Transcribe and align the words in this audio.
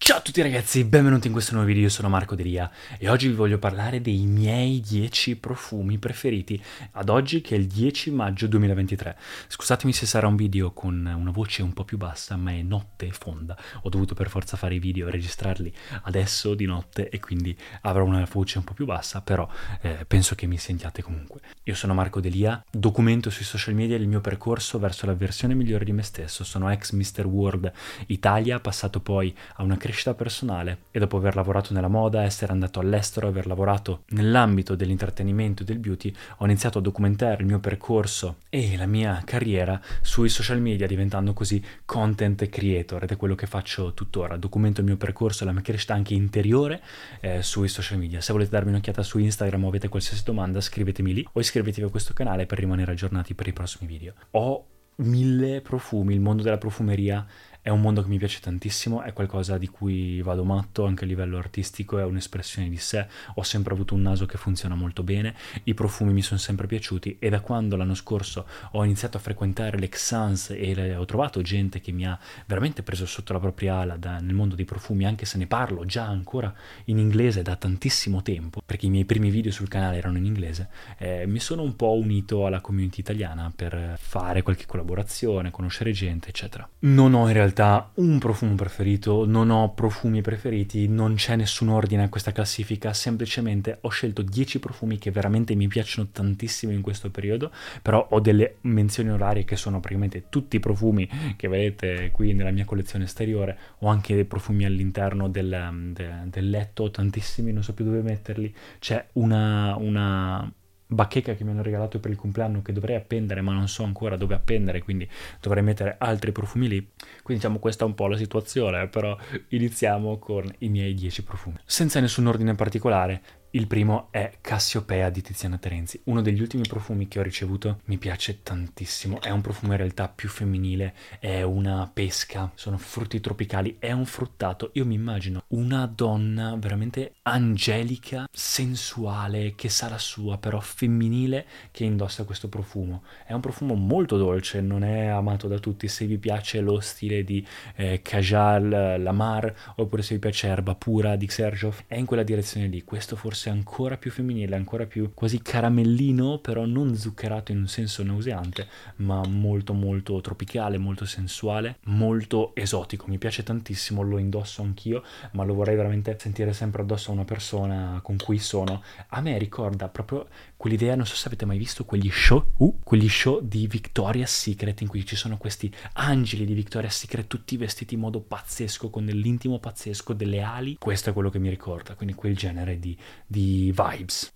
Ciao 0.00 0.18
a 0.18 0.20
tutti 0.20 0.40
ragazzi, 0.40 0.84
benvenuti 0.84 1.26
in 1.26 1.32
questo 1.32 1.52
nuovo 1.52 1.66
video, 1.66 1.82
io 1.82 1.88
sono 1.90 2.08
Marco 2.08 2.36
Delia 2.36 2.70
e 2.98 3.10
oggi 3.10 3.26
vi 3.26 3.34
voglio 3.34 3.58
parlare 3.58 4.00
dei 4.00 4.24
miei 4.24 4.80
10 4.80 5.36
profumi 5.36 5.98
preferiti 5.98 6.62
ad 6.92 7.08
oggi 7.10 7.42
che 7.42 7.56
è 7.56 7.58
il 7.58 7.66
10 7.66 8.12
maggio 8.12 8.46
2023. 8.46 9.18
Scusatemi 9.48 9.92
se 9.92 10.06
sarà 10.06 10.28
un 10.28 10.36
video 10.36 10.70
con 10.70 11.04
una 11.04 11.30
voce 11.32 11.62
un 11.62 11.74
po' 11.74 11.84
più 11.84 11.98
bassa, 11.98 12.36
ma 12.36 12.52
è 12.52 12.62
notte 12.62 13.06
e 13.06 13.10
fonda, 13.10 13.58
ho 13.82 13.88
dovuto 13.90 14.14
per 14.14 14.30
forza 14.30 14.56
fare 14.56 14.76
i 14.76 14.78
video, 14.78 15.10
registrarli 15.10 15.70
adesso 16.04 16.54
di 16.54 16.64
notte 16.64 17.10
e 17.10 17.18
quindi 17.18 17.54
avrò 17.82 18.04
una 18.04 18.26
voce 18.30 18.58
un 18.58 18.64
po' 18.64 18.74
più 18.74 18.86
bassa, 18.86 19.20
però 19.20 19.46
eh, 19.82 20.04
penso 20.06 20.36
che 20.36 20.46
mi 20.46 20.58
sentiate 20.58 21.02
comunque. 21.02 21.40
Io 21.64 21.74
sono 21.74 21.92
Marco 21.92 22.20
Delia, 22.20 22.64
documento 22.70 23.28
sui 23.30 23.44
social 23.44 23.74
media 23.74 23.96
il 23.96 24.08
mio 24.08 24.20
percorso 24.20 24.78
verso 24.78 25.04
la 25.04 25.14
versione 25.14 25.54
migliore 25.54 25.84
di 25.84 25.92
me 25.92 26.02
stesso, 26.02 26.44
sono 26.44 26.70
ex 26.70 26.92
Mr. 26.92 27.26
World 27.26 27.70
Italia, 28.06 28.60
passato 28.60 29.00
poi 29.00 29.36
a 29.56 29.64
una 29.64 29.76
crescita 29.88 30.12
personale 30.12 30.80
e 30.90 30.98
dopo 30.98 31.16
aver 31.16 31.34
lavorato 31.34 31.72
nella 31.72 31.88
moda, 31.88 32.22
essere 32.22 32.52
andato 32.52 32.78
all'estero, 32.78 33.28
aver 33.28 33.46
lavorato 33.46 34.02
nell'ambito 34.08 34.74
dell'intrattenimento 34.74 35.62
e 35.62 35.64
del 35.64 35.78
beauty, 35.78 36.12
ho 36.38 36.44
iniziato 36.44 36.78
a 36.78 36.82
documentare 36.82 37.40
il 37.40 37.46
mio 37.46 37.58
percorso 37.58 38.40
e 38.50 38.76
la 38.76 38.84
mia 38.84 39.22
carriera 39.24 39.80
sui 40.02 40.28
social 40.28 40.60
media 40.60 40.86
diventando 40.86 41.32
così 41.32 41.64
content 41.86 42.50
creator 42.50 43.04
ed 43.04 43.12
è 43.12 43.16
quello 43.16 43.34
che 43.34 43.46
faccio 43.46 43.94
tuttora, 43.94 44.36
documento 44.36 44.80
il 44.80 44.86
mio 44.86 44.98
percorso 44.98 45.42
e 45.42 45.46
la 45.46 45.52
mia 45.52 45.62
crescita 45.62 45.94
anche 45.94 46.12
interiore 46.12 46.82
eh, 47.20 47.42
sui 47.42 47.68
social 47.68 47.96
media. 47.96 48.20
Se 48.20 48.32
volete 48.32 48.50
darmi 48.50 48.70
un'occhiata 48.70 49.02
su 49.02 49.18
Instagram 49.18 49.64
o 49.64 49.68
avete 49.68 49.88
qualsiasi 49.88 50.22
domanda 50.22 50.60
scrivetemi 50.60 51.14
lì 51.14 51.26
o 51.32 51.40
iscrivetevi 51.40 51.86
a 51.86 51.90
questo 51.90 52.12
canale 52.12 52.44
per 52.44 52.58
rimanere 52.58 52.92
aggiornati 52.92 53.32
per 53.32 53.46
i 53.46 53.54
prossimi 53.54 53.88
video. 53.88 54.12
Ho 54.32 54.66
mille 54.96 55.60
profumi, 55.60 56.14
il 56.14 56.20
mondo 56.20 56.42
della 56.42 56.58
profumeria 56.58 57.24
è 57.60 57.70
un 57.70 57.80
mondo 57.80 58.02
che 58.02 58.08
mi 58.08 58.18
piace 58.18 58.40
tantissimo, 58.40 59.02
è 59.02 59.12
qualcosa 59.12 59.58
di 59.58 59.68
cui 59.68 60.22
vado 60.22 60.44
matto 60.44 60.86
anche 60.86 61.04
a 61.04 61.06
livello 61.06 61.36
artistico, 61.36 61.98
è 61.98 62.04
un'espressione 62.04 62.68
di 62.68 62.78
sé, 62.78 63.06
ho 63.34 63.42
sempre 63.42 63.74
avuto 63.74 63.94
un 63.94 64.02
naso 64.02 64.24
che 64.26 64.38
funziona 64.38 64.74
molto 64.74 65.02
bene, 65.02 65.34
i 65.64 65.74
profumi 65.74 66.12
mi 66.12 66.22
sono 66.22 66.38
sempre 66.38 66.66
piaciuti 66.66 67.16
e 67.18 67.28
da 67.28 67.40
quando 67.40 67.76
l'anno 67.76 67.94
scorso 67.94 68.46
ho 68.72 68.84
iniziato 68.84 69.18
a 69.18 69.20
frequentare 69.20 69.78
l'Exans 69.78 70.50
e 70.50 70.96
ho 70.96 71.04
trovato 71.04 71.42
gente 71.42 71.80
che 71.80 71.92
mi 71.92 72.06
ha 72.06 72.18
veramente 72.46 72.82
preso 72.82 73.04
sotto 73.04 73.34
la 73.34 73.38
propria 73.38 73.76
ala 73.80 73.96
da, 73.96 74.18
nel 74.18 74.34
mondo 74.34 74.54
dei 74.54 74.64
profumi, 74.64 75.04
anche 75.04 75.26
se 75.26 75.36
ne 75.36 75.46
parlo 75.46 75.84
già 75.84 76.06
ancora 76.06 76.52
in 76.84 76.98
inglese 76.98 77.42
da 77.42 77.56
tantissimo 77.56 78.22
tempo, 78.22 78.62
perché 78.64 78.86
i 78.86 78.90
miei 78.90 79.04
primi 79.04 79.30
video 79.30 79.52
sul 79.52 79.68
canale 79.68 79.98
erano 79.98 80.16
in 80.16 80.24
inglese, 80.24 80.68
eh, 80.96 81.26
mi 81.26 81.38
sono 81.38 81.62
un 81.62 81.76
po' 81.76 81.92
unito 81.92 82.46
alla 82.46 82.60
community 82.60 83.00
italiana 83.00 83.52
per 83.54 83.98
fare 84.00 84.42
qualche 84.42 84.64
collaborazione, 84.64 85.50
conoscere 85.50 85.92
gente, 85.92 86.30
eccetera. 86.30 86.66
Non 86.80 87.12
ho 87.12 87.26
in 87.26 87.34
realtà 87.34 87.47
realtà 87.48 87.90
un 87.94 88.18
profumo 88.18 88.54
preferito, 88.54 89.24
non 89.26 89.50
ho 89.50 89.72
profumi 89.72 90.20
preferiti, 90.20 90.88
non 90.88 91.14
c'è 91.14 91.36
nessun 91.36 91.68
ordine 91.68 92.04
a 92.04 92.08
questa 92.08 92.32
classifica, 92.32 92.92
semplicemente 92.92 93.78
ho 93.82 93.88
scelto 93.88 94.22
10 94.22 94.58
profumi 94.58 94.98
che 94.98 95.10
veramente 95.10 95.54
mi 95.54 95.66
piacciono 95.66 96.08
tantissimo 96.12 96.72
in 96.72 96.82
questo 96.82 97.10
periodo, 97.10 97.50
però 97.82 98.06
ho 98.10 98.20
delle 98.20 98.56
menzioni 98.62 99.10
orarie 99.10 99.44
che 99.44 99.56
sono 99.56 99.80
praticamente 99.80 100.24
tutti 100.28 100.56
i 100.56 100.60
profumi 100.60 101.08
che 101.36 101.48
vedete 101.48 102.10
qui 102.10 102.34
nella 102.34 102.50
mia 102.50 102.64
collezione 102.64 103.04
esteriore, 103.04 103.58
ho 103.78 103.88
anche 103.88 104.14
dei 104.14 104.24
profumi 104.24 104.64
all'interno 104.64 105.28
del, 105.28 105.90
de, 105.92 106.10
del 106.24 106.50
letto, 106.50 106.90
tantissimi, 106.90 107.52
non 107.52 107.62
so 107.62 107.72
più 107.72 107.84
dove 107.84 108.02
metterli, 108.02 108.54
c'è 108.78 109.06
una, 109.14 109.74
una 109.76 110.52
bacheca 110.90 111.34
che 111.34 111.44
mi 111.44 111.50
hanno 111.50 111.62
regalato 111.62 112.00
per 112.00 112.10
il 112.10 112.16
compleanno 112.16 112.62
che 112.62 112.72
dovrei 112.72 112.96
appendere 112.96 113.42
ma 113.42 113.52
non 113.52 113.68
so 113.68 113.84
ancora 113.84 114.16
dove 114.16 114.34
appendere 114.34 114.82
quindi 114.82 115.08
dovrei 115.40 115.62
mettere 115.62 115.96
altri 115.98 116.32
profumi 116.32 116.66
lì. 116.66 116.90
Quindi 117.22 117.42
diciamo 117.42 117.58
questa 117.58 117.84
è 117.84 117.86
un 117.86 117.94
po' 117.94 118.06
la 118.06 118.16
situazione 118.16 118.88
però 118.88 119.16
iniziamo 119.48 120.18
con 120.18 120.50
i 120.58 120.68
miei 120.68 120.94
10 120.94 121.22
profumi. 121.22 121.56
Senza 121.64 122.00
nessun 122.00 122.26
ordine 122.26 122.54
particolare 122.54 123.22
il 123.52 123.66
primo 123.66 124.08
è 124.10 124.38
Cassiopea 124.42 125.08
di 125.08 125.22
Tiziana 125.22 125.56
Terenzi, 125.56 125.98
uno 126.04 126.20
degli 126.20 126.40
ultimi 126.40 126.66
profumi 126.66 127.08
che 127.08 127.18
ho 127.18 127.22
ricevuto, 127.22 127.80
mi 127.86 127.96
piace 127.96 128.42
tantissimo, 128.42 129.22
è 129.22 129.30
un 129.30 129.40
profumo 129.40 129.72
in 129.72 129.78
realtà 129.78 130.08
più 130.08 130.28
femminile, 130.28 130.94
è 131.18 131.40
una 131.42 131.90
pesca, 131.90 132.50
sono 132.54 132.76
frutti 132.76 133.20
tropicali, 133.20 133.76
è 133.78 133.90
un 133.92 134.04
fruttato, 134.04 134.70
io 134.74 134.84
mi 134.84 134.94
immagino 134.94 135.44
una 135.48 135.86
donna 135.86 136.56
veramente 136.58 137.14
angelica, 137.22 138.28
sensuale, 138.30 139.54
che 139.54 139.70
sa 139.70 139.88
la 139.88 139.98
sua, 139.98 140.36
però 140.36 140.60
femminile, 140.60 141.46
che 141.70 141.84
indossa 141.84 142.24
questo 142.24 142.48
profumo. 142.48 143.02
È 143.24 143.32
un 143.32 143.40
profumo 143.40 143.74
molto 143.74 144.18
dolce, 144.18 144.60
non 144.60 144.84
è 144.84 145.06
amato 145.06 145.48
da 145.48 145.58
tutti, 145.58 145.88
se 145.88 146.04
vi 146.04 146.18
piace 146.18 146.60
lo 146.60 146.80
stile 146.80 147.24
di 147.24 147.46
eh, 147.76 148.02
Kajal 148.02 148.96
Lamar, 149.00 149.72
oppure 149.76 150.02
se 150.02 150.14
vi 150.14 150.20
piace 150.20 150.48
Erba 150.48 150.74
Pura 150.74 151.16
di 151.16 151.26
Xerjov, 151.26 151.84
è 151.86 151.96
in 151.96 152.04
quella 152.04 152.22
direzione 152.22 152.66
lì, 152.66 152.84
questo 152.84 153.16
forse 153.16 153.36
forse 153.38 153.50
ancora 153.50 153.96
più 153.96 154.10
femminile, 154.10 154.56
ancora 154.56 154.84
più 154.84 155.12
quasi 155.14 155.40
caramellino, 155.40 156.38
però 156.38 156.66
non 156.66 156.96
zuccherato 156.96 157.52
in 157.52 157.58
un 157.58 157.68
senso 157.68 158.02
nauseante, 158.02 158.66
ma 158.96 159.24
molto 159.28 159.74
molto 159.74 160.20
tropicale, 160.20 160.76
molto 160.76 161.04
sensuale, 161.04 161.78
molto 161.84 162.52
esotico. 162.56 163.06
Mi 163.06 163.18
piace 163.18 163.44
tantissimo, 163.44 164.02
lo 164.02 164.18
indosso 164.18 164.62
anch'io, 164.62 165.04
ma 165.32 165.44
lo 165.44 165.54
vorrei 165.54 165.76
veramente 165.76 166.16
sentire 166.18 166.52
sempre 166.52 166.82
addosso 166.82 167.10
a 167.10 167.14
una 167.14 167.24
persona 167.24 168.00
con 168.02 168.16
cui 168.16 168.38
sono. 168.38 168.82
A 169.10 169.20
me 169.20 169.38
ricorda 169.38 169.88
proprio 169.88 170.26
quell'idea, 170.56 170.96
non 170.96 171.06
so 171.06 171.14
se 171.14 171.28
avete 171.28 171.44
mai 171.44 171.58
visto 171.58 171.84
quegli 171.84 172.10
show, 172.10 172.44
uh, 172.56 172.80
quegli 172.82 173.08
show 173.08 173.40
di 173.40 173.68
Victoria's 173.68 174.32
Secret 174.36 174.80
in 174.80 174.88
cui 174.88 175.06
ci 175.06 175.14
sono 175.14 175.36
questi 175.36 175.72
angeli 175.92 176.44
di 176.44 176.54
Victoria's 176.54 176.96
Secret 176.96 177.28
tutti 177.28 177.56
vestiti 177.56 177.94
in 177.94 178.00
modo 178.00 178.20
pazzesco, 178.20 178.90
con 178.90 179.06
dell'intimo 179.06 179.60
pazzesco, 179.60 180.12
delle 180.12 180.42
ali. 180.42 180.76
Questo 180.76 181.10
è 181.10 181.12
quello 181.12 181.30
che 181.30 181.38
mi 181.38 181.48
ricorda, 181.48 181.94
quindi 181.94 182.14
quel 182.14 182.36
genere 182.36 182.80
di, 182.80 182.96
di 183.28 183.72
vibes. 183.76 184.32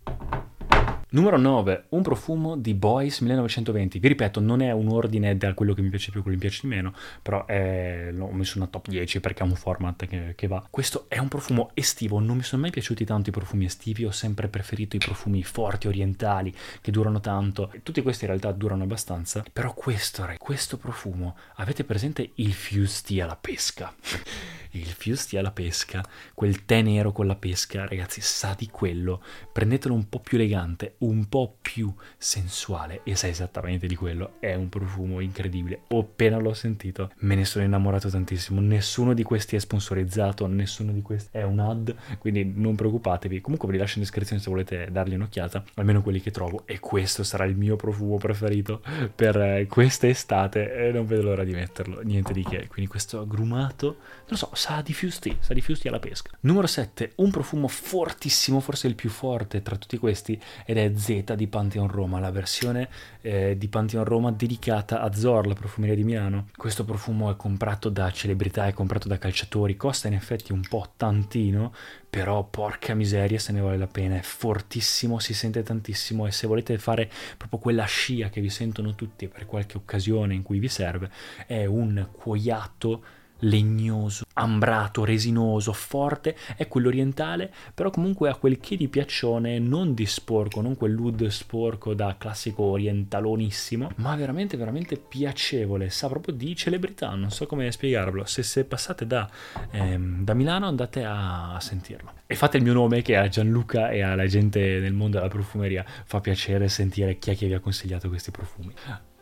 Numero 1.12 1.36
9, 1.36 1.86
un 1.90 2.00
profumo 2.00 2.56
di 2.56 2.72
Boys 2.72 3.20
1920. 3.20 3.98
Vi 3.98 4.08
ripeto, 4.08 4.40
non 4.40 4.62
è 4.62 4.72
un 4.72 4.88
ordine 4.88 5.36
da 5.36 5.52
quello 5.52 5.74
che 5.74 5.82
mi 5.82 5.90
piace 5.90 6.10
più 6.10 6.20
a 6.20 6.22
quello 6.22 6.38
che 6.38 6.44
mi 6.44 6.50
piace 6.50 6.66
di 6.66 6.74
meno, 6.74 6.94
però 7.20 7.44
è, 7.44 8.08
l'ho 8.12 8.30
messo 8.30 8.56
una 8.56 8.66
top 8.66 8.88
10 8.88 9.20
perché 9.20 9.42
è 9.42 9.46
un 9.46 9.54
format 9.54 10.06
che, 10.06 10.32
che, 10.34 10.46
va. 10.46 10.66
Questo 10.70 11.04
è 11.08 11.18
un 11.18 11.28
profumo 11.28 11.72
estivo, 11.74 12.18
non 12.18 12.38
mi 12.38 12.42
sono 12.42 12.62
mai 12.62 12.70
piaciuti 12.70 13.04
tanto 13.04 13.28
i 13.28 13.32
profumi 13.32 13.66
estivi, 13.66 14.06
ho 14.06 14.10
sempre 14.10 14.48
preferito 14.48 14.96
i 14.96 15.00
profumi 15.00 15.42
forti, 15.42 15.86
orientali, 15.86 16.54
che 16.80 16.90
durano 16.90 17.20
tanto. 17.20 17.70
Tutti 17.82 18.00
questi 18.00 18.24
in 18.24 18.30
realtà 18.30 18.50
durano 18.52 18.84
abbastanza, 18.84 19.44
però 19.52 19.74
questo, 19.74 20.26
questo 20.38 20.78
profumo, 20.78 21.36
avete 21.56 21.84
presente 21.84 22.30
il 22.36 22.54
Fuse 22.54 23.02
Tea 23.04 23.24
alla 23.24 23.36
pesca? 23.36 23.94
il 24.72 24.86
Fusti 24.86 25.36
alla 25.36 25.50
pesca, 25.50 26.04
quel 26.34 26.64
tè 26.64 26.82
nero 26.82 27.12
con 27.12 27.26
la 27.26 27.34
pesca, 27.34 27.86
ragazzi, 27.86 28.20
sa 28.20 28.54
di 28.56 28.68
quello. 28.68 29.22
Prendetelo 29.52 29.94
un 29.94 30.08
po' 30.08 30.20
più 30.20 30.38
elegante, 30.38 30.94
un 30.98 31.28
po' 31.28 31.56
più 31.60 31.92
sensuale 32.16 33.00
e 33.04 33.16
sa 33.16 33.26
esattamente 33.26 33.86
di 33.86 33.94
quello. 33.94 34.34
È 34.38 34.54
un 34.54 34.68
profumo 34.68 35.20
incredibile. 35.20 35.82
Ho 35.88 36.00
appena 36.00 36.38
l'ho 36.38 36.54
sentito, 36.54 37.10
me 37.20 37.34
ne 37.34 37.44
sono 37.44 37.64
innamorato 37.64 38.08
tantissimo. 38.08 38.60
Nessuno 38.60 39.14
di 39.14 39.22
questi 39.22 39.56
è 39.56 39.58
sponsorizzato, 39.58 40.46
nessuno 40.46 40.92
di 40.92 41.02
questi 41.02 41.36
è 41.36 41.42
un 41.42 41.58
ad, 41.58 41.94
quindi 42.18 42.44
non 42.44 42.74
preoccupatevi. 42.74 43.40
Comunque 43.40 43.68
vi 43.68 43.76
lascio 43.76 43.98
in 43.98 44.04
descrizione 44.04 44.40
se 44.40 44.50
volete 44.50 44.88
dargli 44.90 45.14
un'occhiata, 45.14 45.64
almeno 45.74 46.02
quelli 46.02 46.20
che 46.20 46.30
trovo. 46.30 46.62
E 46.66 46.78
questo 46.80 47.22
sarà 47.22 47.44
il 47.44 47.56
mio 47.56 47.76
profumo 47.76 48.16
preferito 48.16 48.82
per 49.14 49.36
eh, 49.36 49.66
questa 49.66 50.06
estate 50.08 50.72
e 50.74 50.92
non 50.92 51.06
vedo 51.06 51.22
l'ora 51.22 51.44
di 51.44 51.52
metterlo. 51.52 52.00
Niente 52.02 52.32
di 52.32 52.42
che. 52.42 52.68
Quindi 52.68 52.90
questo 52.90 53.20
agrumato, 53.20 53.86
non 53.86 54.26
lo 54.28 54.36
so, 54.36 54.50
sa 54.62 54.80
di 54.80 54.94
fusti, 54.94 55.36
sa 55.40 55.54
di 55.54 55.60
fusti 55.60 55.88
alla 55.88 55.98
pesca. 55.98 56.30
Numero 56.42 56.68
7, 56.68 57.14
un 57.16 57.32
profumo 57.32 57.66
fortissimo, 57.66 58.60
forse 58.60 58.86
il 58.86 58.94
più 58.94 59.10
forte 59.10 59.60
tra 59.60 59.74
tutti 59.74 59.98
questi, 59.98 60.40
ed 60.64 60.78
è 60.78 60.92
Z 60.94 61.34
di 61.34 61.48
Pantheon 61.48 61.88
Roma, 61.88 62.20
la 62.20 62.30
versione 62.30 62.88
eh, 63.22 63.58
di 63.58 63.66
Pantheon 63.66 64.04
Roma 64.04 64.30
dedicata 64.30 65.00
a 65.00 65.12
Zor, 65.12 65.48
la 65.48 65.54
profumeria 65.54 65.96
di 65.96 66.04
Milano. 66.04 66.46
Questo 66.54 66.84
profumo 66.84 67.28
è 67.28 67.34
comprato 67.34 67.88
da 67.88 68.12
celebrità, 68.12 68.68
è 68.68 68.72
comprato 68.72 69.08
da 69.08 69.18
calciatori, 69.18 69.76
costa 69.76 70.06
in 70.06 70.14
effetti 70.14 70.52
un 70.52 70.62
po' 70.68 70.92
tantino, 70.96 71.74
però 72.08 72.44
porca 72.44 72.94
miseria 72.94 73.40
se 73.40 73.50
ne 73.50 73.60
vale 73.60 73.78
la 73.78 73.88
pena, 73.88 74.14
è 74.14 74.22
fortissimo, 74.22 75.18
si 75.18 75.34
sente 75.34 75.64
tantissimo 75.64 76.24
e 76.24 76.30
se 76.30 76.46
volete 76.46 76.78
fare 76.78 77.10
proprio 77.36 77.58
quella 77.58 77.84
scia 77.86 78.28
che 78.28 78.40
vi 78.40 78.50
sentono 78.50 78.94
tutti 78.94 79.26
per 79.26 79.44
qualche 79.44 79.76
occasione 79.76 80.34
in 80.34 80.42
cui 80.42 80.60
vi 80.60 80.68
serve, 80.68 81.10
è 81.48 81.64
un 81.64 82.06
cuoiato 82.12 83.02
legnoso, 83.42 84.24
ambrato, 84.34 85.04
resinoso, 85.04 85.72
forte, 85.72 86.36
è 86.56 86.68
quello 86.68 86.88
orientale, 86.88 87.52
però 87.74 87.90
comunque 87.90 88.28
ha 88.28 88.36
quel 88.36 88.60
che 88.60 88.76
di 88.76 88.88
piaccione, 88.88 89.58
non 89.58 89.94
di 89.94 90.06
sporco, 90.06 90.60
non 90.60 90.76
quel 90.76 90.92
quell'ud 90.92 91.26
sporco 91.28 91.94
da 91.94 92.16
classico 92.18 92.62
orientalonissimo, 92.64 93.92
ma 93.96 94.14
veramente, 94.14 94.56
veramente 94.56 94.96
piacevole, 94.96 95.88
sa 95.90 96.08
proprio 96.08 96.34
di 96.34 96.54
celebrità, 96.54 97.14
non 97.14 97.30
so 97.30 97.46
come 97.46 97.70
spiegarvelo, 97.70 98.24
se, 98.26 98.42
se 98.42 98.64
passate 98.64 99.06
da, 99.06 99.28
ehm, 99.70 100.24
da 100.24 100.34
Milano 100.34 100.66
andate 100.66 101.04
a, 101.04 101.54
a 101.54 101.60
sentirlo. 101.60 102.12
E 102.26 102.34
fate 102.34 102.58
il 102.58 102.62
mio 102.62 102.72
nome 102.74 103.02
che 103.02 103.16
a 103.16 103.28
Gianluca 103.28 103.90
e 103.90 104.02
alla 104.02 104.26
gente 104.26 104.78
nel 104.78 104.92
mondo 104.92 105.16
della 105.16 105.28
profumeria 105.28 105.84
fa 106.04 106.20
piacere 106.20 106.68
sentire 106.68 107.18
chi 107.18 107.30
è 107.30 107.36
che 107.36 107.46
vi 107.46 107.54
ha 107.54 107.60
consigliato 107.60 108.08
questi 108.08 108.30
profumi 108.30 108.72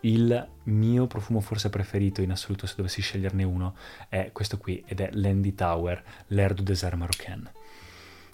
il 0.03 0.49
mio 0.65 1.07
profumo 1.07 1.41
forse 1.41 1.69
preferito 1.69 2.23
in 2.23 2.31
assoluto 2.31 2.67
se 2.67 2.75
dovessi 2.77 3.03
sceglierne 3.03 3.45
uno 3.45 3.75
è 4.09 4.31
questo 4.33 4.57
qui 4.59 4.83
ed 4.87 5.01
è 5.01 5.11
Landy 5.13 5.55
Tower, 5.55 6.03
l'Air 6.29 6.55
du 6.55 6.63
Désert 6.63 6.97
Marocain. 6.97 7.51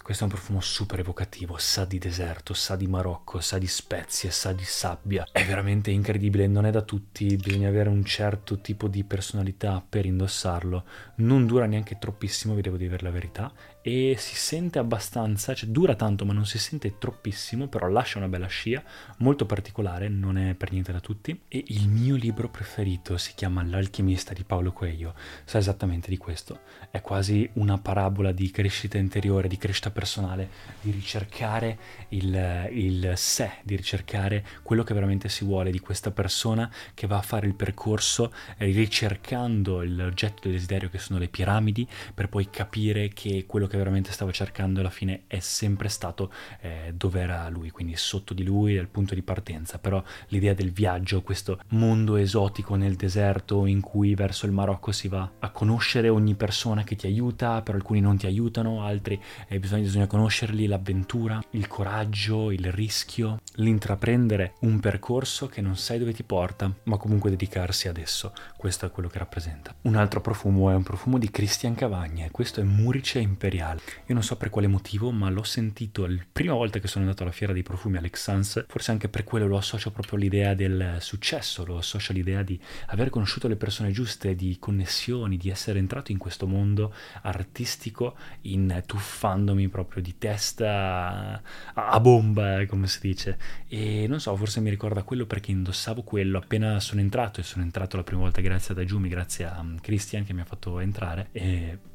Questo 0.07 0.23
è 0.23 0.27
un 0.29 0.33
profumo 0.35 0.61
super 0.61 0.99
evocativo, 0.99 1.57
sa 1.57 1.83
di 1.83 1.97
deserto, 1.97 2.53
sa 2.53 2.77
di 2.77 2.87
Marocco, 2.87 3.41
sa 3.41 3.57
di 3.57 3.67
spezie, 3.67 4.31
sa 4.31 4.53
di 4.53 4.63
sabbia. 4.63 5.27
È 5.29 5.43
veramente 5.43 5.91
incredibile, 5.91 6.47
non 6.47 6.65
è 6.65 6.71
da 6.71 6.81
tutti, 6.81 7.35
bisogna 7.35 7.67
avere 7.67 7.89
un 7.89 8.05
certo 8.05 8.61
tipo 8.61 8.87
di 8.87 9.03
personalità 9.03 9.85
per 9.85 10.05
indossarlo. 10.05 10.85
Non 11.15 11.45
dura 11.45 11.65
neanche 11.65 11.97
troppissimo, 11.99 12.53
vi 12.53 12.61
devo 12.61 12.77
dire 12.77 12.97
la 13.01 13.11
verità, 13.11 13.51
e 13.87 14.17
si 14.17 14.35
sente 14.35 14.79
abbastanza, 14.79 15.53
cioè 15.53 15.69
dura 15.69 15.95
tanto 15.95 16.25
ma 16.25 16.33
non 16.33 16.45
si 16.45 16.59
sente 16.59 16.97
troppissimo, 16.97 17.69
però 17.69 17.87
lascia 17.87 18.17
una 18.17 18.27
bella 18.27 18.47
scia, 18.47 18.83
molto 19.19 19.45
particolare, 19.45 20.09
non 20.09 20.37
è 20.37 20.55
per 20.55 20.73
niente 20.73 20.91
da 20.91 20.99
tutti. 20.99 21.43
E 21.47 21.63
il 21.67 21.87
mio 21.87 22.17
libro 22.17 22.49
preferito 22.49 23.15
si 23.15 23.31
chiama 23.33 23.63
L'alchimista 23.63 24.33
di 24.33 24.43
Paolo 24.43 24.73
Coelho, 24.73 25.15
sa 25.45 25.57
esattamente 25.57 26.09
di 26.09 26.17
questo. 26.17 26.63
È 26.91 26.99
quasi 26.99 27.49
una 27.53 27.77
parabola 27.77 28.33
di 28.33 28.51
crescita 28.51 28.97
interiore, 28.97 29.47
di 29.47 29.55
crescita 29.55 29.89
personale, 29.89 30.49
di 30.81 30.91
ricercare 30.91 31.77
il, 32.09 32.69
il 32.73 33.13
sé, 33.15 33.51
di 33.63 33.77
ricercare 33.77 34.45
quello 34.63 34.83
che 34.83 34.93
veramente 34.93 35.29
si 35.29 35.45
vuole 35.45 35.71
di 35.71 35.79
questa 35.79 36.11
persona 36.11 36.69
che 36.93 37.07
va 37.07 37.19
a 37.19 37.21
fare 37.21 37.47
il 37.47 37.55
percorso 37.55 38.33
eh, 38.57 38.65
ricercando 38.65 39.81
l'oggetto 39.81 40.41
del 40.43 40.53
desiderio 40.53 40.89
che 40.89 40.97
sono 40.97 41.19
le 41.19 41.29
piramidi 41.29 41.87
per 42.13 42.27
poi 42.27 42.49
capire 42.49 43.07
che 43.07 43.45
quello 43.47 43.65
che 43.65 43.75
veramente 43.77 44.11
stava 44.11 44.31
cercando 44.31 44.79
alla 44.79 44.89
fine 44.89 45.23
è 45.27 45.39
sempre 45.39 45.89
stato 45.89 46.31
eh, 46.61 46.93
dove 46.95 47.19
era 47.19 47.47
lui, 47.49 47.69
quindi 47.69 47.95
sotto 47.95 48.33
di 48.33 48.43
lui 48.43 48.75
è 48.75 48.85
punto 48.85 49.15
di 49.15 49.21
partenza, 49.21 49.79
però 49.79 50.01
l'idea 50.27 50.53
del 50.53 50.71
viaggio, 50.71 51.21
questo 51.21 51.59
mondo 51.69 52.15
esotico 52.15 52.75
nel 52.75 52.95
deserto 52.95 53.65
in 53.65 53.81
cui 53.81 54.15
verso 54.15 54.45
il 54.45 54.51
Marocco 54.51 54.91
si 54.91 55.07
va 55.07 55.29
a 55.39 55.49
conoscere 55.49 56.09
ogni 56.09 56.35
persona 56.35 56.83
che 56.83 56.95
ti 56.95 57.07
aiuta, 57.07 57.61
però 57.61 57.77
alcuni 57.77 57.99
non 57.99 58.17
ti 58.17 58.25
aiutano, 58.25 58.83
altri 58.83 59.21
eh, 59.47 59.59
bisogna 59.59 59.83
bisogna 59.83 60.07
conoscerli, 60.07 60.67
l'avventura, 60.67 61.41
il 61.51 61.67
coraggio, 61.67 62.51
il 62.51 62.71
rischio, 62.71 63.41
l'intraprendere 63.55 64.53
un 64.61 64.79
percorso 64.79 65.47
che 65.47 65.61
non 65.61 65.75
sai 65.77 65.99
dove 65.99 66.13
ti 66.13 66.23
porta, 66.23 66.71
ma 66.83 66.97
comunque 66.97 67.29
dedicarsi 67.29 67.87
ad 67.87 67.97
esso. 67.97 68.33
Questo 68.55 68.85
è 68.85 68.91
quello 68.91 69.09
che 69.09 69.19
rappresenta. 69.19 69.73
Un 69.81 69.95
altro 69.95 70.21
profumo 70.21 70.69
è 70.69 70.75
un 70.75 70.83
profumo 70.83 71.17
di 71.17 71.29
Christian 71.29 71.75
Cavagna 71.75 72.25
e 72.25 72.31
questo 72.31 72.59
è 72.61 72.63
Murice 72.63 73.19
Imperiale. 73.19 73.56
Io 74.05 74.13
non 74.13 74.23
so 74.23 74.37
per 74.37 74.49
quale 74.49 74.67
motivo, 74.67 75.11
ma 75.11 75.29
l'ho 75.29 75.43
sentito 75.43 76.05
la 76.05 76.23
prima 76.31 76.53
volta 76.53 76.79
che 76.79 76.87
sono 76.87 77.05
andato 77.05 77.23
alla 77.23 77.31
fiera 77.31 77.53
dei 77.53 77.63
profumi 77.63 77.97
Alexans, 77.97 78.65
forse 78.67 78.91
anche 78.91 79.09
per 79.09 79.23
quello 79.23 79.47
lo 79.47 79.57
associo 79.57 79.91
proprio 79.91 80.17
all'idea 80.17 80.53
del 80.53 80.97
successo, 80.99 81.65
lo 81.65 81.77
associo 81.77 82.11
all'idea 82.11 82.43
di 82.43 82.59
aver 82.87 83.09
conosciuto 83.09 83.47
le 83.47 83.55
persone 83.55 83.91
giuste, 83.91 84.35
di 84.35 84.57
connessioni, 84.59 85.37
di 85.37 85.49
essere 85.49 85.79
entrato 85.79 86.11
in 86.11 86.17
questo 86.17 86.47
mondo 86.47 86.93
artistico 87.21 88.15
intuffandomi 88.41 89.67
proprio 89.69 90.01
di 90.01 90.17
testa 90.17 91.41
a 91.73 91.99
bomba, 91.99 92.65
come 92.67 92.87
si 92.87 92.99
dice. 93.01 93.37
E 93.67 94.05
non 94.07 94.19
so, 94.19 94.35
forse 94.35 94.59
mi 94.59 94.69
ricorda 94.69 95.03
quello 95.03 95.25
perché 95.25 95.51
indossavo 95.51 96.03
quello 96.03 96.37
appena 96.37 96.79
sono 96.79 97.01
entrato 97.01 97.39
e 97.39 97.43
sono 97.43 97.63
entrato 97.63 97.97
la 97.97 98.03
prima 98.03 98.21
volta 98.21 98.41
grazie 98.41 98.73
ad 98.73 98.79
Ajumi, 98.79 99.09
grazie 99.09 99.45
a 99.45 99.59
um, 99.59 99.79
Christian 99.79 100.25
che 100.25 100.33
mi 100.33 100.41
ha 100.41 100.45
fatto 100.45 100.79
entrare, 100.79 101.29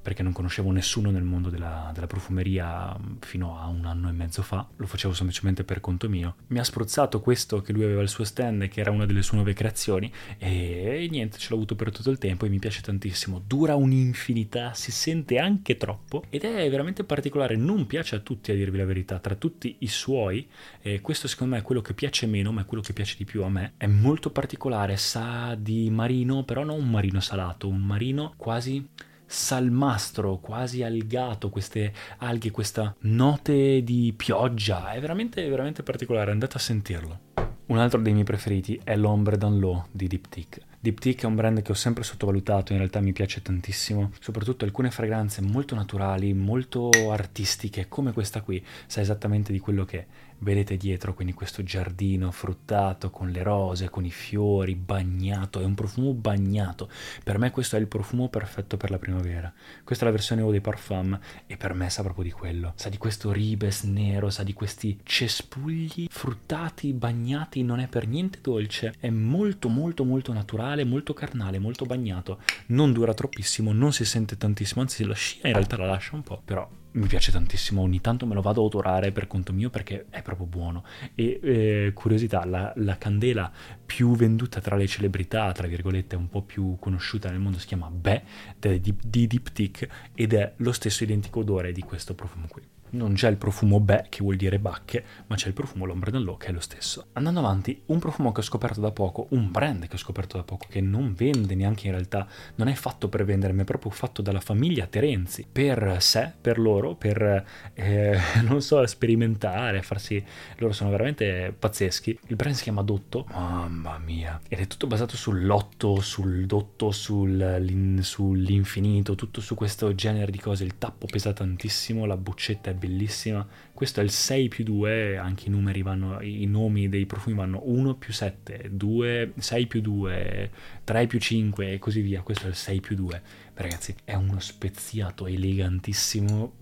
perché 0.02 0.22
non 0.22 0.32
conoscevo 0.32 0.70
nessuno 0.70 1.10
nel 1.10 1.22
mondo 1.22 1.50
della, 1.52 1.90
della 1.94 2.06
profumeria 2.08 2.94
um, 2.98 3.18
fino 3.20 3.60
a 3.60 3.68
un 3.68 3.84
anno 3.84 4.08
e 4.08 4.12
mezzo 4.12 4.42
fa, 4.42 4.66
lo 4.76 4.86
facevo 4.86 5.14
semplicemente 5.14 5.62
per 5.62 5.80
conto 5.80 6.08
mio. 6.08 6.34
Mi 6.48 6.58
ha 6.58 6.64
spruzzato 6.64 7.20
questo 7.20 7.60
che 7.62 7.72
lui 7.72 7.84
aveva 7.84 8.00
al 8.00 8.08
suo 8.08 8.24
stand, 8.24 8.66
che 8.68 8.80
era 8.80 8.90
una 8.90 9.06
delle 9.06 9.22
sue 9.22 9.36
nuove 9.36 9.52
creazioni, 9.52 10.12
e, 10.38 11.04
e 11.04 11.08
niente, 11.10 11.38
ce 11.38 11.48
l'ho 11.50 11.56
avuto 11.56 11.76
per 11.76 11.92
tutto 11.92 12.10
il 12.10 12.18
tempo 12.18 12.46
e 12.46 12.48
mi 12.48 12.58
piace 12.58 12.80
tantissimo. 12.80 13.40
Dura 13.46 13.76
un'infinità, 13.76 14.72
si 14.74 14.90
sente 14.90 15.38
anche 15.38 15.76
troppo 15.76 16.24
ed 16.30 16.42
è 16.42 16.68
veramente 16.68 17.04
particolare. 17.04 17.54
Non 17.56 17.86
piace 17.86 18.16
a 18.16 18.20
tutti 18.20 18.50
a 18.50 18.54
dirvi 18.54 18.78
la 18.78 18.84
verità, 18.84 19.18
tra 19.18 19.34
tutti 19.34 19.76
i 19.80 19.88
suoi, 19.88 20.48
e 20.80 21.00
questo 21.00 21.28
secondo 21.28 21.54
me 21.54 21.60
è 21.60 21.64
quello 21.64 21.82
che 21.82 21.94
piace 21.94 22.26
meno, 22.26 22.50
ma 22.50 22.62
è 22.62 22.64
quello 22.64 22.82
che 22.82 22.92
piace 22.92 23.14
di 23.16 23.24
più 23.24 23.42
a 23.44 23.48
me, 23.48 23.74
è 23.76 23.86
molto 23.86 24.30
particolare, 24.30 24.96
sa 24.96 25.54
di 25.58 25.90
marino, 25.90 26.44
però 26.44 26.64
non 26.64 26.78
un 26.78 26.90
marino 26.90 27.20
salato, 27.20 27.68
un 27.68 27.82
marino 27.82 28.34
quasi 28.36 28.88
salmastro, 29.32 30.36
quasi 30.38 30.82
algato, 30.82 31.48
queste 31.48 31.92
alghe, 32.18 32.50
questa 32.50 32.94
note 33.00 33.82
di 33.82 34.12
pioggia, 34.14 34.92
è 34.92 35.00
veramente, 35.00 35.48
veramente 35.48 35.82
particolare, 35.82 36.30
andate 36.30 36.56
a 36.56 36.60
sentirlo. 36.60 37.18
Un 37.66 37.78
altro 37.78 38.00
dei 38.00 38.12
miei 38.12 38.24
preferiti 38.24 38.78
è 38.84 38.94
l'Ombre 38.96 39.38
Danlo 39.38 39.86
di 39.90 40.06
Diptyque. 40.06 40.62
Diptyque 40.78 41.22
è 41.22 41.26
un 41.26 41.36
brand 41.36 41.62
che 41.62 41.72
ho 41.72 41.76
sempre 41.76 42.02
sottovalutato, 42.02 42.72
in 42.72 42.78
realtà 42.78 43.00
mi 43.00 43.12
piace 43.12 43.40
tantissimo, 43.40 44.10
soprattutto 44.20 44.66
alcune 44.66 44.90
fragranze 44.90 45.40
molto 45.40 45.74
naturali, 45.74 46.34
molto 46.34 46.90
artistiche, 47.10 47.88
come 47.88 48.12
questa 48.12 48.42
qui, 48.42 48.62
sa 48.86 49.00
esattamente 49.00 49.52
di 49.52 49.60
quello 49.60 49.84
che 49.86 49.98
è 49.98 50.06
vedete 50.42 50.76
dietro, 50.76 51.14
quindi 51.14 51.32
questo 51.32 51.62
giardino 51.62 52.30
fruttato 52.30 53.10
con 53.10 53.30
le 53.30 53.42
rose, 53.42 53.88
con 53.88 54.04
i 54.04 54.10
fiori, 54.10 54.74
bagnato, 54.74 55.60
è 55.60 55.64
un 55.64 55.74
profumo 55.74 56.12
bagnato. 56.12 56.90
Per 57.22 57.38
me 57.38 57.50
questo 57.50 57.76
è 57.76 57.78
il 57.78 57.86
profumo 57.86 58.28
perfetto 58.28 58.76
per 58.76 58.90
la 58.90 58.98
primavera. 58.98 59.52
Questa 59.84 60.04
è 60.04 60.06
la 60.06 60.14
versione 60.14 60.42
Eau 60.42 60.50
de 60.50 60.60
Parfum 60.60 61.18
e 61.46 61.56
per 61.56 61.74
me 61.74 61.88
sa 61.90 62.02
proprio 62.02 62.24
di 62.24 62.32
quello. 62.32 62.72
Sa 62.76 62.88
di 62.88 62.98
questo 62.98 63.32
ribes 63.32 63.84
nero, 63.84 64.30
sa 64.30 64.42
di 64.42 64.52
questi 64.52 64.98
cespugli 65.02 66.06
fruttati, 66.10 66.92
bagnati, 66.92 67.62
non 67.62 67.80
è 67.80 67.86
per 67.86 68.06
niente 68.06 68.40
dolce, 68.42 68.94
è 68.98 69.10
molto 69.10 69.68
molto 69.68 70.04
molto 70.04 70.32
naturale, 70.32 70.84
molto 70.84 71.14
carnale, 71.14 71.58
molto 71.58 71.84
bagnato. 71.84 72.40
Non 72.66 72.92
dura 72.92 73.14
troppissimo, 73.14 73.72
non 73.72 73.92
si 73.92 74.04
sente 74.04 74.36
tantissimo, 74.36 74.82
anzi 74.82 75.04
la 75.04 75.14
scia 75.14 75.46
in 75.46 75.54
realtà 75.54 75.76
la 75.76 75.86
lascia 75.86 76.14
un 76.14 76.22
po', 76.22 76.40
però 76.44 76.68
mi 76.92 77.06
piace 77.06 77.32
tantissimo, 77.32 77.82
ogni 77.82 78.00
tanto 78.00 78.26
me 78.26 78.34
lo 78.34 78.42
vado 78.42 78.60
a 78.60 78.64
odorare 78.64 79.12
per 79.12 79.26
conto 79.26 79.52
mio 79.52 79.70
perché 79.70 80.06
è 80.10 80.22
proprio 80.22 80.46
buono. 80.46 80.84
E 81.14 81.40
eh, 81.42 81.90
curiosità, 81.94 82.44
la, 82.44 82.72
la, 82.76 82.98
candela 82.98 83.50
più 83.84 84.14
venduta 84.14 84.60
tra 84.60 84.76
le 84.76 84.86
celebrità, 84.86 85.50
tra 85.52 85.66
virgolette, 85.66 86.16
un 86.16 86.28
po' 86.28 86.42
più 86.42 86.76
conosciuta 86.78 87.30
nel 87.30 87.40
mondo 87.40 87.58
si 87.58 87.66
chiama 87.66 87.90
Beh 87.90 88.22
di, 88.58 88.94
di 89.02 89.26
Diptyque 89.26 89.88
ed 90.14 90.34
è 90.34 90.52
lo 90.56 90.72
stesso 90.72 91.04
identico 91.04 91.40
odore 91.40 91.72
di 91.72 91.82
questo 91.82 92.14
profumo 92.14 92.46
qui. 92.48 92.71
Non 92.94 93.14
c'è 93.14 93.30
il 93.30 93.36
profumo 93.36 93.80
Beh, 93.80 94.06
che 94.10 94.22
vuol 94.22 94.36
dire 94.36 94.58
bacche, 94.58 95.02
ma 95.28 95.36
c'è 95.36 95.48
il 95.48 95.54
profumo 95.54 95.86
L'Ombre 95.86 96.10
Nell'O, 96.10 96.36
che 96.36 96.48
è 96.48 96.52
lo 96.52 96.60
stesso. 96.60 97.06
Andando 97.14 97.40
avanti, 97.40 97.80
un 97.86 97.98
profumo 97.98 98.32
che 98.32 98.40
ho 98.40 98.42
scoperto 98.42 98.82
da 98.82 98.90
poco, 98.90 99.28
un 99.30 99.50
brand 99.50 99.86
che 99.86 99.94
ho 99.94 99.98
scoperto 99.98 100.36
da 100.36 100.42
poco, 100.42 100.66
che 100.68 100.82
non 100.82 101.14
vende 101.14 101.54
neanche 101.54 101.86
in 101.86 101.92
realtà, 101.92 102.26
non 102.56 102.68
è 102.68 102.74
fatto 102.74 103.08
per 103.08 103.24
vendere, 103.24 103.54
ma 103.54 103.62
è 103.62 103.64
proprio 103.64 103.90
fatto 103.90 104.20
dalla 104.20 104.40
famiglia 104.40 104.86
Terenzi, 104.86 105.46
per 105.50 105.96
sé, 106.00 106.32
per 106.38 106.58
loro, 106.58 106.94
per, 106.94 107.44
eh, 107.72 108.18
non 108.44 108.60
so, 108.60 108.86
sperimentare, 108.86 109.80
farsi... 109.80 110.22
Loro 110.58 110.74
sono 110.74 110.90
veramente 110.90 111.54
pazzeschi. 111.58 112.18
Il 112.26 112.36
brand 112.36 112.54
si 112.54 112.64
chiama 112.64 112.82
Dotto, 112.82 113.24
mamma 113.30 113.96
mia, 113.98 114.38
ed 114.48 114.58
è 114.58 114.66
tutto 114.66 114.86
basato 114.86 115.16
sull'otto, 115.16 116.00
sul 116.00 116.44
dotto, 116.44 116.90
sul, 116.90 117.98
sull'infinito, 118.00 119.14
tutto 119.14 119.40
su 119.40 119.54
questo 119.54 119.94
genere 119.94 120.30
di 120.30 120.38
cose. 120.38 120.64
Il 120.64 120.76
tappo 120.76 121.06
pesa 121.06 121.32
tantissimo, 121.32 122.04
la 122.04 122.18
buccetta 122.18 122.68
è 122.68 122.80
bellissima. 122.82 123.46
Questo 123.72 124.00
è 124.00 124.02
il 124.02 124.10
6 124.10 124.48
più 124.48 124.64
2, 124.64 125.16
anche 125.16 125.46
i 125.46 125.50
numeri 125.50 125.82
vanno, 125.82 126.20
i 126.20 126.46
nomi 126.46 126.88
dei 126.88 127.06
profumi 127.06 127.36
vanno 127.36 127.60
1 127.64 127.94
più 127.94 128.12
7, 128.12 128.70
2, 128.72 129.32
6 129.38 129.66
più 129.66 129.80
2, 129.80 130.50
3 130.82 131.06
più 131.06 131.18
5 131.18 131.72
e 131.72 131.78
così 131.78 132.00
via. 132.00 132.22
Questo 132.22 132.46
è 132.46 132.48
il 132.48 132.56
6 132.56 132.80
più 132.80 132.96
2. 132.96 133.22
Ragazzi, 133.54 133.94
è 134.04 134.14
uno 134.14 134.40
speziato 134.40 135.26
elegantissimo 135.26 136.54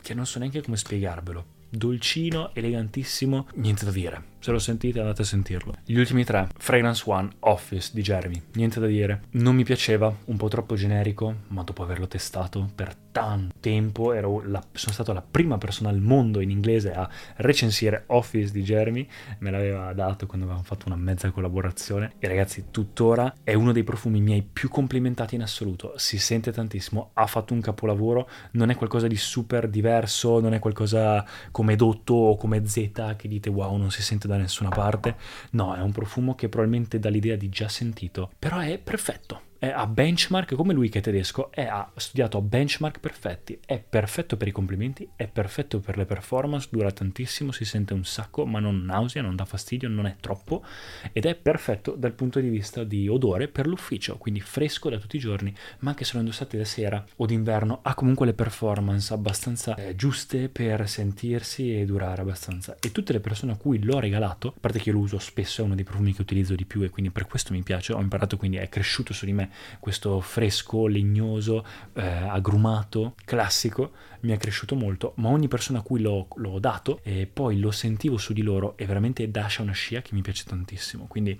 che 0.00 0.14
non 0.14 0.26
so 0.26 0.38
neanche 0.38 0.62
come 0.62 0.76
spiegarvelo. 0.76 1.54
Dolcino, 1.68 2.54
elegantissimo, 2.54 3.48
niente 3.54 3.84
da 3.84 3.90
dire 3.90 4.34
se 4.46 4.52
lo 4.52 4.58
sentite 4.60 5.00
andate 5.00 5.22
a 5.22 5.24
sentirlo. 5.24 5.74
Gli 5.84 5.98
ultimi 5.98 6.22
tre, 6.22 6.46
Fragrance 6.56 7.02
One, 7.04 7.30
Office 7.40 7.90
di 7.92 8.00
Jeremy, 8.00 8.40
niente 8.52 8.78
da 8.78 8.86
dire. 8.86 9.22
Non 9.32 9.56
mi 9.56 9.64
piaceva, 9.64 10.14
un 10.26 10.36
po' 10.36 10.46
troppo 10.46 10.76
generico, 10.76 11.34
ma 11.48 11.64
dopo 11.64 11.82
averlo 11.82 12.06
testato 12.06 12.70
per 12.72 12.94
tanto 13.16 13.54
tempo 13.60 14.12
la, 14.12 14.62
sono 14.72 14.92
stato 14.92 15.14
la 15.14 15.22
prima 15.22 15.56
persona 15.56 15.88
al 15.88 16.00
mondo 16.00 16.40
in 16.40 16.50
inglese 16.50 16.92
a 16.92 17.08
recensire 17.36 18.04
Office 18.08 18.52
di 18.52 18.62
Jeremy, 18.62 19.08
me 19.38 19.50
l'aveva 19.50 19.92
dato 19.94 20.26
quando 20.26 20.44
avevamo 20.44 20.66
fatto 20.66 20.86
una 20.86 20.96
mezza 20.96 21.30
collaborazione. 21.30 22.12
E 22.18 22.28
ragazzi 22.28 22.66
tuttora 22.70 23.32
è 23.42 23.54
uno 23.54 23.72
dei 23.72 23.84
profumi 23.84 24.20
miei 24.20 24.42
più 24.42 24.68
complimentati 24.68 25.34
in 25.34 25.42
assoluto, 25.42 25.94
si 25.96 26.18
sente 26.18 26.52
tantissimo, 26.52 27.10
ha 27.14 27.26
fatto 27.26 27.52
un 27.52 27.62
capolavoro, 27.62 28.28
non 28.52 28.70
è 28.70 28.76
qualcosa 28.76 29.06
di 29.06 29.16
super 29.16 29.68
diverso, 29.68 30.38
non 30.38 30.52
è 30.52 30.58
qualcosa 30.58 31.24
come 31.50 31.74
Dotto 31.74 32.14
o 32.14 32.36
come 32.36 32.66
Z 32.66 33.14
che 33.16 33.28
dite 33.28 33.48
wow 33.48 33.76
non 33.76 33.90
si 33.90 34.02
sente 34.02 34.28
da 34.28 34.35
da 34.36 34.42
nessuna 34.42 34.70
parte. 34.70 35.16
No, 35.50 35.74
è 35.74 35.80
un 35.80 35.92
profumo 35.92 36.34
che 36.34 36.48
probabilmente 36.48 36.98
dà 36.98 37.08
l'idea 37.08 37.36
di 37.36 37.48
già 37.48 37.68
sentito, 37.68 38.30
però 38.38 38.58
è 38.58 38.78
perfetto 38.78 39.42
a 39.72 39.86
benchmark, 39.86 40.54
come 40.54 40.72
lui 40.72 40.88
che 40.88 40.98
è 40.98 41.02
tedesco, 41.02 41.50
è 41.50 41.64
ha 41.64 41.90
studiato 41.96 42.38
a 42.38 42.40
benchmark 42.40 43.00
perfetti, 43.00 43.58
è 43.64 43.78
perfetto 43.78 44.36
per 44.36 44.48
i 44.48 44.52
complimenti, 44.52 45.08
è 45.16 45.26
perfetto 45.26 45.80
per 45.80 45.96
le 45.96 46.04
performance, 46.04 46.68
dura 46.70 46.90
tantissimo, 46.90 47.52
si 47.52 47.64
sente 47.64 47.94
un 47.94 48.04
sacco, 48.04 48.46
ma 48.46 48.58
non 48.58 48.84
nausea, 48.84 49.22
non 49.22 49.36
dà 49.36 49.44
fastidio, 49.44 49.88
non 49.88 50.06
è 50.06 50.16
troppo, 50.20 50.64
ed 51.12 51.26
è 51.26 51.34
perfetto 51.34 51.92
dal 51.92 52.12
punto 52.12 52.40
di 52.40 52.48
vista 52.48 52.84
di 52.84 53.08
odore 53.08 53.48
per 53.48 53.66
l'ufficio, 53.66 54.16
quindi 54.16 54.40
fresco 54.40 54.90
da 54.90 54.98
tutti 54.98 55.16
i 55.16 55.20
giorni, 55.20 55.54
ma 55.80 55.90
anche 55.90 56.04
se 56.04 56.14
lo 56.14 56.20
indossate 56.20 56.56
da 56.56 56.64
sera 56.64 57.04
o 57.16 57.26
d'inverno, 57.26 57.80
ha 57.82 57.94
comunque 57.94 58.26
le 58.26 58.34
performance 58.34 59.12
abbastanza 59.12 59.74
eh, 59.74 59.94
giuste 59.94 60.48
per 60.48 60.88
sentirsi 60.88 61.78
e 61.78 61.84
durare 61.84 62.22
abbastanza. 62.22 62.76
E 62.80 62.92
tutte 62.92 63.12
le 63.12 63.20
persone 63.20 63.52
a 63.52 63.56
cui 63.56 63.82
l'ho 63.82 63.98
regalato, 63.98 64.48
a 64.48 64.60
parte 64.60 64.78
che 64.78 64.90
io 64.90 64.96
lo 64.96 65.02
uso 65.02 65.18
spesso, 65.18 65.62
è 65.62 65.64
uno 65.64 65.74
dei 65.74 65.84
profumi 65.84 66.14
che 66.14 66.22
utilizzo 66.22 66.54
di 66.54 66.64
più 66.64 66.82
e 66.82 66.90
quindi 66.90 67.10
per 67.10 67.26
questo 67.26 67.52
mi 67.52 67.62
piace, 67.62 67.92
ho 67.92 68.00
imparato 68.00 68.36
quindi 68.36 68.56
è 68.56 68.68
cresciuto 68.68 69.12
su 69.12 69.24
di 69.24 69.32
me 69.32 69.50
questo 69.80 70.20
fresco, 70.20 70.86
legnoso, 70.86 71.64
eh, 71.94 72.02
agrumato, 72.02 73.14
classico, 73.24 73.92
mi 74.20 74.32
è 74.32 74.36
cresciuto 74.36 74.74
molto, 74.74 75.12
ma 75.16 75.28
ogni 75.28 75.48
persona 75.48 75.78
a 75.78 75.82
cui 75.82 76.00
l'ho, 76.00 76.26
l'ho 76.34 76.58
dato 76.58 77.00
e 77.02 77.28
poi 77.32 77.60
lo 77.60 77.70
sentivo 77.70 78.16
su 78.16 78.32
di 78.32 78.42
loro 78.42 78.76
e 78.76 78.86
veramente 78.86 79.30
lascia 79.32 79.62
una 79.62 79.72
scia 79.72 80.02
che 80.02 80.14
mi 80.14 80.22
piace 80.22 80.44
tantissimo. 80.44 81.06
Quindi 81.06 81.38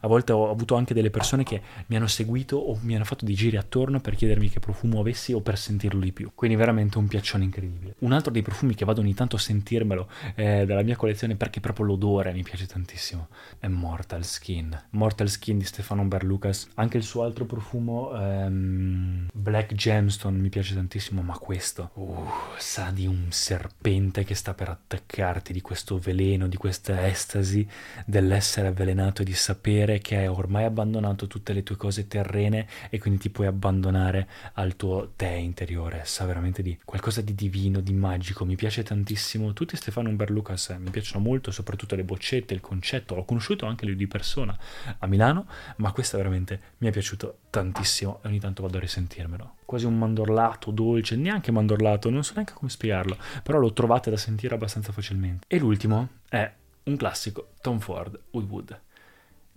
a 0.00 0.06
volte 0.06 0.32
ho 0.32 0.50
avuto 0.50 0.76
anche 0.76 0.94
delle 0.94 1.10
persone 1.10 1.42
che 1.42 1.60
mi 1.86 1.96
hanno 1.96 2.06
seguito 2.06 2.56
o 2.56 2.78
mi 2.82 2.94
hanno 2.94 3.04
fatto 3.04 3.24
dei 3.24 3.34
giri 3.34 3.56
attorno 3.56 4.00
per 4.00 4.14
chiedermi 4.14 4.48
che 4.50 4.60
profumo 4.60 5.00
avessi 5.00 5.32
o 5.32 5.40
per 5.40 5.58
sentirlo 5.58 6.00
di 6.00 6.12
più. 6.12 6.30
Quindi 6.34 6.56
veramente 6.56 6.98
un 6.98 7.08
piaccione 7.08 7.44
incredibile. 7.44 7.94
Un 8.00 8.12
altro 8.12 8.30
dei 8.30 8.42
profumi 8.42 8.74
che 8.74 8.84
vado 8.84 9.00
ogni 9.00 9.14
tanto 9.14 9.36
a 9.36 9.40
sentirmelo 9.40 10.08
eh, 10.34 10.64
dalla 10.64 10.82
mia 10.82 10.96
collezione 10.96 11.34
perché 11.34 11.60
proprio 11.60 11.86
l'odore 11.86 12.32
mi 12.32 12.42
piace 12.42 12.66
tantissimo 12.66 13.28
è 13.58 13.68
Mortal 13.68 14.24
Skin. 14.24 14.86
Mortal 14.90 15.28
Skin 15.28 15.58
di 15.58 15.64
Stefano 15.64 16.04
Berlucas. 16.04 16.68
Anche 16.74 16.96
il 16.96 17.02
suo 17.02 17.24
altro 17.24 17.44
profumo 17.48 18.14
ehm, 18.14 19.28
Black 19.32 19.74
Gemstone 19.74 20.38
mi 20.38 20.50
piace 20.50 20.74
tantissimo, 20.74 21.22
ma 21.22 21.36
questo 21.36 21.90
uh, 21.94 22.28
sa 22.56 22.90
di 22.92 23.06
un 23.06 23.26
serpente 23.30 24.22
che 24.22 24.36
sta 24.36 24.54
per 24.54 24.68
attaccarti, 24.68 25.52
di 25.52 25.60
questo 25.60 25.98
veleno, 25.98 26.46
di 26.46 26.56
questa 26.56 27.08
estasi 27.08 27.66
dell'essere 28.06 28.68
avvelenato 28.68 29.22
e 29.22 29.24
di 29.24 29.32
sapere 29.32 29.98
che 29.98 30.16
hai 30.16 30.26
ormai 30.28 30.64
abbandonato 30.64 31.26
tutte 31.26 31.52
le 31.52 31.64
tue 31.64 31.76
cose 31.76 32.06
terrene 32.06 32.68
e 32.90 33.00
quindi 33.00 33.18
ti 33.18 33.30
puoi 33.30 33.48
abbandonare 33.48 34.28
al 34.52 34.76
tuo 34.76 35.12
te 35.16 35.26
interiore. 35.26 36.02
Sa 36.04 36.24
veramente 36.26 36.62
di 36.62 36.78
qualcosa 36.84 37.22
di 37.22 37.34
divino, 37.34 37.80
di 37.80 37.94
magico. 37.94 38.44
Mi 38.44 38.54
piace 38.54 38.82
tantissimo. 38.84 39.52
Tutti 39.54 39.76
Stefano 39.76 40.10
Berlucas 40.10 40.76
mi 40.78 40.90
piacciono 40.90 41.24
molto, 41.24 41.50
soprattutto 41.50 41.96
le 41.96 42.04
boccette, 42.04 42.54
il 42.54 42.60
concetto. 42.60 43.14
L'ho 43.14 43.24
conosciuto 43.24 43.66
anche 43.66 43.86
lui 43.86 43.96
di 43.96 44.06
persona 44.06 44.56
a 44.98 45.06
Milano, 45.06 45.46
ma 45.76 45.90
questo 45.92 46.18
veramente 46.18 46.60
mi 46.78 46.88
è 46.88 46.90
piaciuto 46.90 47.37
tantissimo 47.50 48.20
e 48.22 48.28
ogni 48.28 48.40
tanto 48.40 48.62
vado 48.62 48.76
a 48.76 48.80
risentirmelo. 48.80 49.56
Quasi 49.64 49.86
un 49.86 49.98
mandorlato 49.98 50.70
dolce, 50.70 51.16
neanche 51.16 51.50
mandorlato, 51.50 52.10
non 52.10 52.24
so 52.24 52.32
neanche 52.34 52.52
come 52.54 52.70
spiegarlo, 52.70 53.16
però 53.42 53.58
lo 53.58 53.72
trovate 53.72 54.10
da 54.10 54.16
sentire 54.16 54.54
abbastanza 54.54 54.92
facilmente. 54.92 55.46
E 55.48 55.58
l'ultimo 55.58 56.08
è 56.28 56.50
un 56.84 56.96
classico 56.96 57.50
Tom 57.60 57.78
Ford 57.78 58.18
Woodwood. 58.30 58.80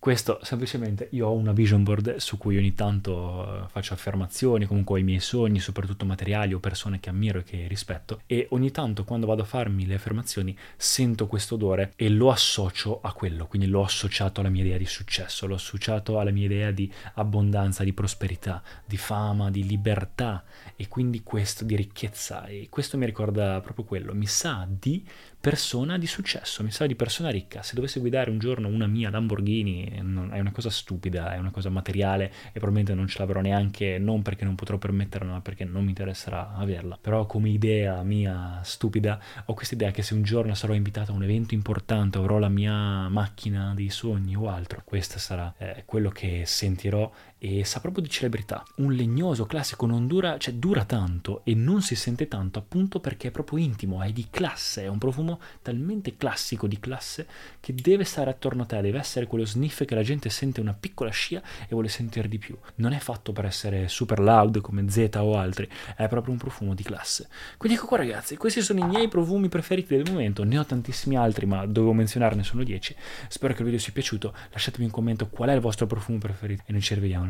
Questo 0.02 0.40
semplicemente 0.42 1.10
io 1.12 1.28
ho 1.28 1.34
una 1.34 1.52
vision 1.52 1.84
board 1.84 2.16
su 2.16 2.40
cui 2.40 2.58
ogni 2.58 2.74
tanto 2.74 3.66
eh, 3.66 3.68
faccio 3.68 3.94
affermazioni, 3.94 4.66
comunque 4.66 5.00
i 5.00 5.04
miei 5.04 5.20
sogni, 5.20 5.60
soprattutto 5.60 6.06
materiali 6.06 6.56
o 6.56 6.60
persone 6.60 7.00
che 7.00 7.10
ammiro 7.10 7.38
e 7.38 7.44
che 7.44 7.68
rispetto 7.68 8.22
e 8.26 8.48
ogni 8.50 8.72
tanto 8.72 9.04
quando 9.04 9.28
vado 9.28 9.44
a 9.44 9.46
farmi 9.46 9.86
le 9.86 9.94
affermazioni 9.94 10.58
sento 10.76 11.28
questo 11.28 11.54
odore 11.54 11.94
e 11.96 12.10
lo 12.10 12.32
associo 12.32 13.00
a 13.00 13.14
quello, 13.14 13.46
quindi 13.46 13.68
l'ho 13.68 13.84
associato 13.84 14.40
alla 14.40 14.50
mia 14.50 14.64
idea 14.64 14.80
di 14.80 14.88
successo, 14.88 15.46
l'ho 15.46 15.54
associato 15.54 16.18
alla 16.18 16.32
mia 16.32 16.46
idea 16.46 16.72
di 16.72 16.92
abbondanza, 17.14 17.84
di 17.84 17.94
prosperità, 17.94 18.64
di 18.84 18.98
fama, 18.98 19.52
di 19.52 19.68
libertà 19.68 20.44
e 20.76 20.88
quindi 20.88 21.22
questo 21.22 21.64
di 21.64 21.76
ricchezza 21.76 22.48
e 22.48 22.70
questo 22.72 22.98
mi 22.98 23.06
ricorda 23.06 23.62
proprio 23.62 23.86
quello, 23.86 24.16
mi 24.16 24.26
sa 24.26 24.68
di 24.68 25.06
persona 25.42 25.98
di 25.98 26.06
successo, 26.06 26.64
mi 26.64 26.70
sa 26.70 26.86
di 26.86 26.94
persona 26.94 27.30
ricca. 27.30 27.64
Se 27.64 27.74
dovessi 27.74 28.00
guidare 28.00 28.30
un 28.30 28.38
giorno 28.38 28.68
una 28.68 28.86
mia 28.86 29.10
Lamborghini 29.10 29.86
è 29.86 30.00
una 30.00 30.52
cosa 30.52 30.70
stupida, 30.70 31.34
è 31.34 31.40
una 31.40 31.50
cosa 31.50 31.70
materiale 31.70 32.32
e 32.50 32.60
probabilmente 32.60 32.94
non 32.94 33.08
ce 33.08 33.18
l'avrò 33.18 33.42
neanche, 33.42 33.98
non 33.98 34.22
perché 34.22 34.46
non 34.46 34.54
potrò 34.54 34.78
permetterla, 34.78 35.32
ma 35.32 35.42
perché 35.42 35.66
non 35.66 35.84
mi 35.84 35.90
interesserà 35.90 36.54
averla. 36.54 36.98
Però 37.02 37.26
come 37.26 37.50
idea 37.50 38.04
mia 38.04 38.62
stupida 38.64 39.20
ho 39.46 39.54
questa 39.56 39.74
idea 39.74 39.90
che 39.90 40.04
se 40.04 40.14
un 40.14 40.22
giorno 40.22 40.54
sarò 40.54 40.76
invitato 40.76 41.12
a 41.12 41.16
un 41.16 41.24
evento 41.24 41.56
importante, 41.56 42.20
avrò 42.20 42.38
la 42.38 42.50
mia 42.50 43.10
macchina 43.10 43.74
dei 43.76 43.90
sogni 43.90 44.36
o 44.36 44.48
altro, 44.48 44.84
questo 44.86 45.18
sarà 45.18 45.52
eh, 45.58 45.82
quello 45.86 46.10
che 46.10 46.44
sentirò 46.46 47.12
e 47.44 47.66
sa 47.66 47.80
proprio 47.80 48.04
di 48.04 48.10
celebrità. 48.10 48.64
Un 48.76 48.94
legnoso 48.94 49.48
classico 49.48 49.88
non 49.88 50.06
dura, 50.06 50.38
cioè 50.38 50.54
dura 50.54 50.86
tanto 50.86 51.42
e 51.44 51.56
non 51.56 51.82
si 51.82 51.96
sente 51.96 52.28
tanto 52.28 52.60
appunto 52.60 53.00
perché 53.00 53.30
è 53.30 53.32
proprio 53.32 53.58
intimo, 53.58 54.04
è 54.04 54.12
di 54.12 54.28
classe, 54.30 54.84
è 54.84 54.88
un 54.88 55.00
profumo 55.00 55.40
talmente 55.64 56.18
classico 56.18 56.68
di 56.68 56.80
classe 56.80 57.26
che 57.60 57.74
deve 57.74 58.04
stare 58.04 58.30
attorno 58.30 58.62
a 58.62 58.66
te, 58.66 58.80
deve 58.82 59.00
essere 59.00 59.26
quello 59.26 59.44
sniff 59.44 59.84
che 59.86 59.96
la 59.96 60.04
gente 60.04 60.30
sente 60.30 60.62
una 60.62 60.76
piccola 60.80 61.10
scia 61.10 61.42
e 61.64 61.70
vuole 61.72 61.88
sentire 61.88 62.28
di 62.28 62.38
più. 62.38 62.56
Non 62.76 62.94
è 62.94 63.00
fatto 63.00 63.32
per 63.32 63.46
essere 63.46 63.88
super 63.88 64.20
loud 64.20 64.62
come 64.62 64.88
Z 64.88 65.10
o 65.16 65.36
altri, 65.36 65.68
è 65.96 66.08
proprio 66.08 66.34
un 66.34 66.40
profumo 66.40 66.76
di 66.76 66.84
classe. 66.84 67.28
Quindi 67.58 67.76
ecco 67.76 67.88
qua 67.88 67.98
ragazzi, 67.98 68.38
questi 68.38 68.62
sono 68.62 68.82
i 68.82 68.88
miei 68.88 69.08
profumi 69.08 69.50
preferiti 69.50 69.96
del 69.96 70.12
momento, 70.12 70.44
ne 70.44 70.60
ho 70.60 70.66
tantissimi 70.66 71.18
altri 71.18 71.48
ma 71.48 71.66
dovevo 71.66 71.94
menzionarne 71.94 72.44
solo 72.44 72.64
10. 72.64 72.96
Spero 73.30 73.54
che 73.54 73.60
il 73.62 73.66
video 73.66 73.80
sia 73.80 73.94
piaciuto, 73.94 74.32
lasciatemi 74.52 74.86
un 74.86 74.92
commento 74.92 75.28
qual 75.28 75.50
è 75.50 75.54
il 75.54 75.60
vostro 75.60 75.88
profumo 75.88 76.20
preferito 76.20 76.62
e 76.68 76.72
noi 76.72 76.82
ci 76.82 76.94
rivediamo 76.94 77.30